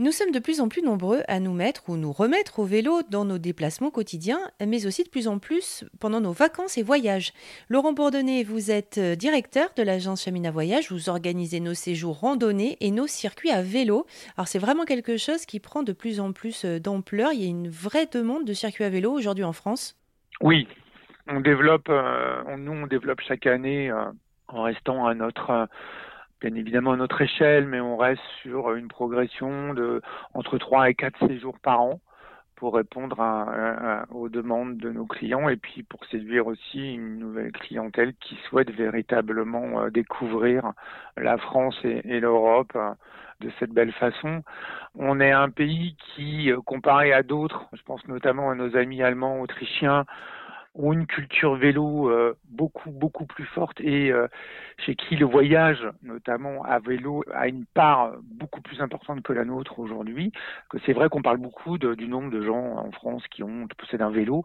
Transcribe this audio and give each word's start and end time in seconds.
Nous 0.00 0.12
sommes 0.12 0.30
de 0.30 0.38
plus 0.38 0.62
en 0.62 0.70
plus 0.70 0.80
nombreux 0.80 1.20
à 1.28 1.40
nous 1.40 1.52
mettre 1.52 1.90
ou 1.90 1.98
nous 1.98 2.10
remettre 2.10 2.60
au 2.60 2.64
vélo 2.64 3.02
dans 3.10 3.26
nos 3.26 3.36
déplacements 3.36 3.90
quotidiens, 3.90 4.40
mais 4.66 4.86
aussi 4.86 5.04
de 5.04 5.10
plus 5.10 5.28
en 5.28 5.38
plus 5.38 5.84
pendant 6.00 6.22
nos 6.22 6.32
vacances 6.32 6.78
et 6.78 6.82
voyages. 6.82 7.34
Laurent 7.68 7.92
Bourdonnet, 7.92 8.42
vous 8.42 8.70
êtes 8.70 8.96
euh, 8.96 9.14
directeur 9.14 9.68
de 9.76 9.82
l'agence 9.82 10.24
Chamina 10.24 10.50
Voyage, 10.50 10.90
vous 10.90 11.10
organisez 11.10 11.60
nos 11.60 11.74
séjours 11.74 12.18
randonnées 12.18 12.78
et 12.80 12.90
nos 12.90 13.06
circuits 13.06 13.50
à 13.50 13.60
vélo. 13.60 14.06
Alors 14.38 14.48
c'est 14.48 14.58
vraiment 14.58 14.86
quelque 14.86 15.18
chose 15.18 15.44
qui 15.44 15.60
prend 15.60 15.82
de 15.82 15.92
plus 15.92 16.18
en 16.18 16.32
plus 16.32 16.64
euh, 16.64 16.80
d'ampleur. 16.80 17.34
Il 17.34 17.42
y 17.42 17.44
a 17.44 17.50
une 17.50 17.68
vraie 17.68 18.06
demande 18.06 18.46
de 18.46 18.54
circuits 18.54 18.84
à 18.84 18.88
vélo 18.88 19.12
aujourd'hui 19.12 19.44
en 19.44 19.52
France. 19.52 19.98
Oui, 20.40 20.66
on 21.26 21.40
développe, 21.40 21.90
euh, 21.90 22.56
nous 22.56 22.72
on 22.72 22.86
développe 22.86 23.20
chaque 23.20 23.46
année 23.46 23.92
en 24.48 24.62
restant 24.62 25.06
à 25.06 25.14
notre 25.14 25.68
bien 26.40 26.54
évidemment 26.54 26.92
à 26.92 26.96
notre 26.96 27.20
échelle, 27.20 27.66
mais 27.66 27.80
on 27.80 27.96
reste 27.96 28.22
sur 28.42 28.74
une 28.74 28.88
progression 28.88 29.74
de 29.74 30.02
entre 30.34 30.58
3 30.58 30.90
et 30.90 30.94
4 30.94 31.28
séjours 31.28 31.58
par 31.60 31.80
an 31.80 32.00
pour 32.60 32.74
répondre 32.74 33.16
aux 34.10 34.28
demandes 34.28 34.76
de 34.76 34.90
nos 34.90 35.06
clients 35.06 35.48
et 35.48 35.56
puis 35.56 35.82
pour 35.82 36.04
séduire 36.04 36.46
aussi 36.46 36.94
une 36.94 37.18
nouvelle 37.18 37.52
clientèle 37.52 38.12
qui 38.20 38.36
souhaite 38.48 38.70
véritablement 38.70 39.80
euh, 39.80 39.90
découvrir 39.90 40.72
la 41.16 41.38
France 41.38 41.74
et, 41.84 42.20
l'Europe 42.20 42.72
euh, 42.76 42.90
de 43.40 43.50
cette 43.58 43.70
belle 43.70 43.92
façon. 43.92 44.42
On 44.94 45.20
est 45.20 45.32
un 45.32 45.48
pays 45.48 45.96
qui, 46.14 46.52
euh, 46.52 46.60
comparé 46.60 47.14
à 47.14 47.22
d'autres, 47.22 47.64
je 47.72 47.82
pense 47.82 48.06
notamment 48.08 48.50
à 48.50 48.54
nos 48.54 48.76
amis 48.76 49.02
allemands, 49.02 49.40
autrichiens, 49.40 50.04
ont 50.74 50.92
une 50.92 51.06
culture 51.06 51.56
vélo 51.56 52.08
euh, 52.08 52.36
beaucoup 52.48 52.90
beaucoup 52.90 53.26
plus 53.26 53.44
forte 53.44 53.80
et 53.80 54.12
euh, 54.12 54.28
chez 54.78 54.94
qui 54.94 55.16
le 55.16 55.26
voyage, 55.26 55.86
notamment 56.02 56.62
à 56.64 56.78
vélo, 56.78 57.24
a 57.32 57.48
une 57.48 57.66
part 57.66 58.12
beaucoup 58.22 58.60
plus 58.60 58.80
importante 58.80 59.22
que 59.22 59.32
la 59.32 59.44
nôtre 59.44 59.78
aujourd'hui. 59.78 60.32
Que 60.70 60.78
c'est 60.86 60.92
vrai 60.92 61.08
qu'on 61.08 61.22
parle 61.22 61.38
beaucoup 61.38 61.78
du 61.78 62.08
nombre 62.08 62.30
de 62.30 62.42
gens 62.42 62.76
en 62.78 62.90
France 62.92 63.26
qui 63.28 63.42
ont 63.42 63.66
possèdent 63.78 64.02
un 64.02 64.10
vélo, 64.10 64.44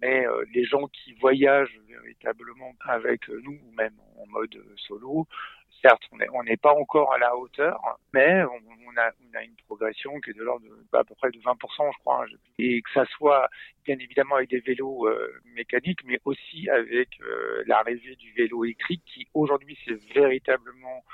mais 0.00 0.26
euh, 0.26 0.44
les 0.54 0.64
gens 0.64 0.86
qui 0.88 1.14
voyagent 1.14 1.80
véritablement 1.88 2.72
avec 2.86 3.28
nous 3.28 3.52
ou 3.52 3.74
même 3.76 3.94
en 4.18 4.26
mode 4.30 4.56
solo 4.76 5.26
certes, 5.84 6.02
on 6.32 6.42
n'est 6.42 6.56
pas 6.56 6.72
encore 6.72 7.12
à 7.12 7.18
la 7.18 7.36
hauteur, 7.36 7.78
mais 8.12 8.42
on, 8.44 8.96
a, 8.96 9.10
qui 10.22 10.30
est 10.30 10.34
de 10.34 10.42
l'ordre 10.42 10.66
bah, 10.92 11.00
à 11.00 11.04
peu 11.04 11.14
près 11.14 11.30
de 11.30 11.38
20%, 11.38 11.92
je 11.92 11.98
crois. 12.00 12.24
Hein, 12.24 12.36
et 12.58 12.82
que 12.82 12.90
ça 12.92 13.04
soit 13.06 13.48
bien 13.84 13.98
évidemment 13.98 14.36
avec 14.36 14.50
des 14.50 14.60
vélos 14.60 15.06
euh, 15.06 15.32
mécaniques, 15.54 16.04
mais 16.04 16.20
aussi 16.24 16.68
avec 16.70 17.08
euh, 17.20 17.62
l'arrivée 17.66 18.16
du 18.16 18.32
vélo 18.32 18.64
électrique 18.64 19.02
qui 19.06 19.26
aujourd'hui 19.34 19.78
c'est 19.84 20.00
véritablement 20.14 21.04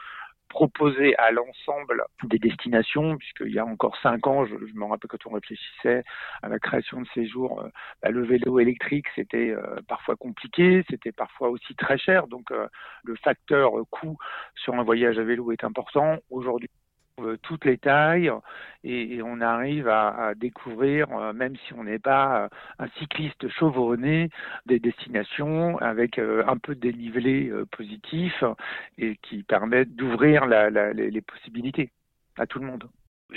proposé 0.48 1.16
à 1.16 1.30
l'ensemble 1.30 2.04
des 2.24 2.40
destinations, 2.40 3.16
puisqu'il 3.16 3.52
y 3.52 3.60
a 3.60 3.64
encore 3.64 3.96
cinq 4.02 4.26
ans, 4.26 4.44
je, 4.46 4.56
me 4.74 4.84
rappelle 4.84 5.08
quand 5.08 5.26
on 5.26 5.34
réfléchissait 5.34 6.02
à 6.42 6.48
la 6.48 6.58
création 6.58 7.00
de 7.00 7.06
ces 7.14 7.24
jours, 7.24 7.60
euh, 7.60 7.68
bah, 8.02 8.10
le 8.10 8.24
vélo 8.24 8.58
électrique, 8.58 9.06
c'était 9.14 9.50
euh, 9.50 9.76
parfois 9.86 10.16
compliqué, 10.16 10.84
c'était 10.90 11.12
parfois 11.12 11.50
aussi 11.50 11.76
très 11.76 11.98
cher, 11.98 12.26
donc 12.26 12.50
le 13.04 13.14
facteur 13.16 13.72
coût 13.90 14.18
sur 14.56 14.74
un 14.74 14.82
voyage 14.82 15.18
à 15.18 15.22
vélo 15.22 15.52
est 15.52 15.62
important. 15.62 16.18
Aujourd'hui, 16.30 16.68
toutes 17.42 17.64
les 17.64 17.78
tailles 17.78 18.30
et, 18.84 19.20
on 19.22 19.40
arrive 19.40 19.88
à, 19.88 20.32
découvrir, 20.34 21.08
euh, 21.12 21.32
même 21.32 21.54
si 21.56 21.74
on 21.74 21.84
n'est 21.84 21.98
pas 21.98 22.44
euh, 22.44 22.48
un 22.78 22.88
cycliste 22.98 23.48
chevronné, 23.48 24.30
des 24.66 24.78
destinations 24.78 25.78
avec 25.78 26.18
un 26.18 26.56
peu 26.56 26.74
de 26.74 26.80
dénivelé 26.80 27.52
positif 27.72 28.44
et 28.98 29.16
qui 29.22 29.42
permettent 29.42 29.94
d'ouvrir 29.94 30.46
les, 30.46 31.20
possibilités 31.20 31.90
à 32.38 32.46
tout 32.46 32.58
le 32.58 32.66
monde. 32.66 32.88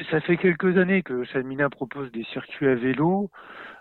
Ça 0.09 0.22
fait 0.22 0.38
quelques 0.38 0.78
années 0.78 1.03
que 1.03 1.23
Chalmina 1.25 1.70
propose 1.70 2.12
des 2.12 2.23
circuits 2.23 2.68
à 2.68 2.75
vélo. 2.75 3.30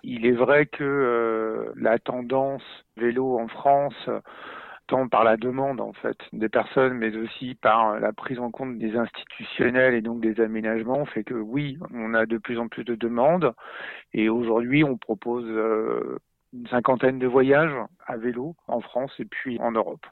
Il 0.03 0.27
est 0.27 0.33
vrai 0.33 0.67
que 0.67 1.73
la 1.77 1.99
tendance 1.99 2.63
vélo 2.97 3.39
en 3.39 3.49
France 3.49 4.09
tant 4.87 5.09
par 5.09 5.25
la 5.25 5.37
demande 5.37 5.81
en 5.81 5.93
fait 5.93 6.17
des 6.33 6.49
personnes, 6.49 6.95
mais 6.95 7.17
aussi 7.17 7.55
par 7.55 7.99
la 7.99 8.13
prise 8.13 8.39
en 8.39 8.51
compte 8.51 8.79
des 8.79 8.97
institutionnels 8.97 9.95
et 9.95 10.03
donc 10.03 10.21
des 10.21 10.41
aménagements, 10.41 11.05
fait 11.07 11.25
que 11.25 11.35
oui, 11.35 11.79
on 11.95 12.15
a 12.15 12.27
de 12.27 12.39
plus 12.39 12.59
en 12.59 12.69
plus 12.69 12.85
de 12.85 12.95
demandes. 12.95 13.55
Et 14.13 14.29
aujourd'hui 14.29 14.85
on 14.85 14.97
propose 14.97 15.47
euh, 15.47 16.19
une 16.53 16.67
cinquantaine 16.69 17.19
de 17.19 17.27
voyages 17.27 17.75
à 18.07 18.17
vélo 18.17 18.57
en 18.67 18.81
France 18.81 19.13
et 19.19 19.25
puis 19.25 19.59
en 19.61 19.73
Europe. 19.73 20.05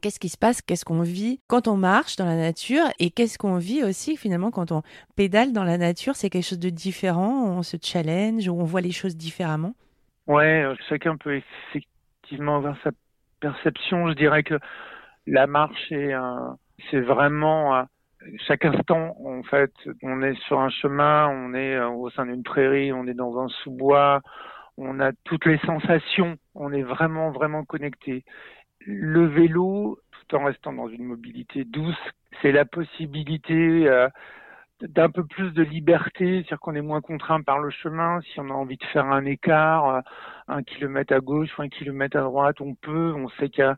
Qu'est-ce 0.00 0.20
qui 0.20 0.28
se 0.28 0.38
passe? 0.38 0.62
Qu'est-ce 0.62 0.84
qu'on 0.84 1.02
vit 1.02 1.40
quand 1.48 1.66
on 1.66 1.76
marche 1.76 2.14
dans 2.14 2.26
la 2.26 2.36
nature? 2.36 2.84
Et 3.00 3.10
qu'est-ce 3.10 3.36
qu'on 3.36 3.56
vit 3.56 3.82
aussi 3.82 4.16
finalement 4.16 4.52
quand 4.52 4.70
on 4.70 4.82
pédale 5.16 5.52
dans 5.52 5.64
la 5.64 5.76
nature? 5.76 6.14
C'est 6.14 6.30
quelque 6.30 6.46
chose 6.46 6.60
de 6.60 6.70
différent? 6.70 7.46
On 7.46 7.62
se 7.64 7.76
challenge 7.82 8.48
on 8.48 8.62
voit 8.62 8.80
les 8.80 8.92
choses 8.92 9.16
différemment? 9.16 9.74
Ouais, 10.28 10.64
chacun 10.88 11.16
peut 11.16 11.40
effectivement 11.72 12.56
avoir 12.56 12.76
sa 12.84 12.90
perception, 13.40 14.08
je 14.08 14.14
dirais 14.14 14.42
que 14.42 14.58
la 15.26 15.46
marche 15.46 15.92
est 15.92 16.14
c'est 16.90 17.00
vraiment 17.00 17.86
chaque 18.46 18.64
instant 18.64 19.16
en 19.24 19.42
fait, 19.42 19.72
on 20.02 20.22
est 20.22 20.34
sur 20.46 20.60
un 20.60 20.70
chemin, 20.70 21.28
on 21.28 21.54
est 21.54 21.74
euh, 21.74 21.88
au 21.88 22.10
sein 22.10 22.26
d'une 22.26 22.42
prairie, 22.42 22.92
on 22.92 23.06
est 23.06 23.14
dans 23.14 23.38
un 23.38 23.48
sous-bois, 23.48 24.20
on 24.76 25.00
a 25.00 25.12
toutes 25.24 25.46
les 25.46 25.58
sensations, 25.58 26.36
on 26.54 26.72
est 26.72 26.82
vraiment 26.82 27.30
vraiment 27.30 27.64
connecté. 27.64 28.24
Le 28.86 29.26
vélo, 29.26 29.98
tout 30.12 30.36
en 30.36 30.44
restant 30.44 30.72
dans 30.72 30.88
une 30.88 31.04
mobilité 31.04 31.64
douce, 31.64 31.96
c'est 32.42 32.52
la 32.52 32.64
possibilité 32.64 33.88
euh, 33.88 34.08
d'un 34.80 35.10
peu 35.10 35.24
plus 35.24 35.52
de 35.52 35.62
liberté, 35.62 36.42
c'est-à-dire 36.42 36.60
qu'on 36.60 36.74
est 36.74 36.82
moins 36.82 37.00
contraint 37.00 37.42
par 37.42 37.58
le 37.58 37.70
chemin. 37.70 38.20
Si 38.20 38.38
on 38.38 38.50
a 38.50 38.54
envie 38.54 38.76
de 38.76 38.84
faire 38.86 39.06
un 39.06 39.24
écart, 39.24 39.88
euh, 39.88 40.00
un 40.48 40.62
kilomètre 40.62 41.14
à 41.14 41.20
gauche 41.20 41.50
ou 41.58 41.62
un 41.62 41.68
kilomètre 41.68 42.16
à 42.16 42.22
droite, 42.22 42.60
on 42.60 42.74
peut. 42.74 43.12
On 43.14 43.28
sait 43.38 43.48
qu'il 43.48 43.64
y 43.64 43.66
a 43.66 43.76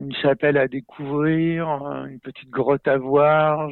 une 0.00 0.14
chapelle 0.14 0.56
à 0.56 0.68
découvrir, 0.68 1.68
une 2.08 2.20
petite 2.20 2.50
grotte 2.50 2.86
à 2.88 2.96
voir. 2.96 3.70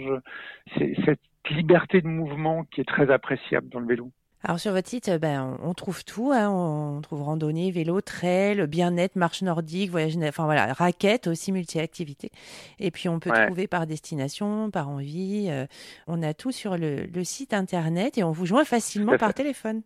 C'est 0.77 0.95
cette 1.05 1.21
liberté 1.49 2.01
de 2.01 2.09
mouvement 2.09 2.65
qui 2.65 2.81
est 2.81 2.89
très 2.89 3.11
appréciable 3.11 3.69
dans 3.69 3.81
le 3.81 3.87
vélo. 3.87 4.11
Alors 4.43 4.59
sur 4.59 4.73
votre 4.73 4.89
site, 4.89 5.11
ben, 5.21 5.59
on, 5.63 5.75
trouve 5.75 6.03
tout. 6.05 6.33
Hein. 6.33 6.49
On 6.49 7.03
trouve 7.03 7.23
randonnée, 7.23 7.71
vélo, 7.71 8.01
trail, 8.01 8.67
bien-être, 8.67 9.17
marche 9.17 9.43
nordique, 9.43 9.91
voyage, 9.91 10.17
enfin 10.23 10.45
voilà, 10.45 10.73
raquette 10.73 11.27
aussi, 11.27 11.53
multi-activité. 11.53 12.31
Et 12.79 12.91
puis 12.91 13.11
on 13.11 13.21
peut 13.21 13.31
trouver 13.31 13.67
par 13.67 13.87
destination, 13.87 14.71
par 14.71 14.89
envie. 14.89 15.49
Euh, 15.51 15.67
on 16.07 16.23
a 16.23 16.33
tout 16.33 16.53
sur 16.53 16.79
le, 16.79 17.05
le, 17.05 17.25
site 17.25 17.53
internet 17.53 18.17
et 18.17 18.25
on 18.25 18.33
vous 18.33 18.47
joint 18.47 18.65
facilement 18.65 19.19
par 19.19 19.35
téléphone. 19.35 19.83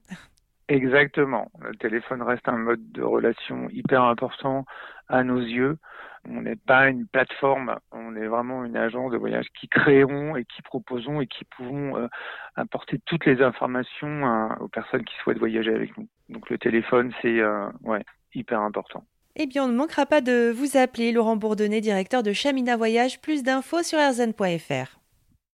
Exactement. 0.69 1.51
Le 1.61 1.77
téléphone 1.77 2.23
reste 2.23 2.49
un 2.49 2.57
mode 2.57 2.93
de 2.93 3.03
relation 3.03 3.69
hyper 3.71 4.03
important 4.03 4.65
à 5.09 5.23
nos 5.23 5.41
yeux. 5.41 5.79
On 6.27 6.41
n'est 6.41 6.57
pas 6.57 6.89
une 6.89 7.07
plateforme, 7.07 7.79
on 7.93 8.17
est 8.17 8.27
vraiment 8.27 8.65
une 8.65 8.79
agence 8.79 9.13
de 9.13 9.19
voyage 9.19 9.47
qui 9.61 9.69
créons 9.69 10.37
et 10.37 10.47
qui 10.47 10.63
proposons 10.63 11.21
et 11.21 11.27
qui 11.27 11.45
pouvons 11.45 11.99
euh, 11.99 12.07
apporter 12.57 12.99
toutes 13.05 13.27
les 13.27 13.43
informations 13.43 14.49
aux 14.61 14.69
personnes 14.69 15.05
qui 15.05 15.15
souhaitent 15.17 15.39
voyager 15.39 15.75
avec 15.75 15.95
nous. 15.99 16.09
Donc 16.31 16.49
le 16.49 16.57
téléphone, 16.57 17.13
c'est 17.21 17.41
euh, 17.41 17.69
ouais, 17.83 18.03
hyper 18.35 18.61
important. 18.61 19.05
Eh 19.37 19.47
bien, 19.47 19.65
on 19.65 19.69
ne 19.69 19.77
manquera 19.77 20.07
pas 20.07 20.23
de 20.23 20.51
vous 20.51 20.79
appeler, 20.79 21.13
Laurent 21.13 21.37
Bourdonnet, 21.37 21.83
directeur 21.83 22.23
de 22.23 22.33
Chamina 22.33 22.77
Voyage. 22.77 23.21
Plus 23.21 23.43
d'infos 23.43 23.83
sur 23.83 23.99
rzn.fr. 23.99 25.04